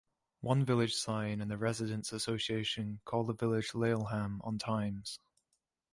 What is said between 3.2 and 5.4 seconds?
the village Laleham on Thames.